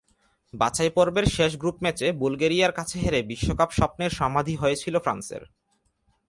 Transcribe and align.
বাছাইপর্বের 0.53 1.25
শেষ 1.25 1.51
গ্রুপ 1.57 1.77
ম্যাচে 1.83 2.07
বুলগেরিয়ার 2.11 2.71
কাছে 2.71 2.95
হেরে 2.99 3.19
বিশ্বকাপ-স্বপ্নের 3.21 4.09
সমাধি 4.09 4.55
হয়েছিল 4.55 4.95
ফ্রান্সের। 4.99 5.43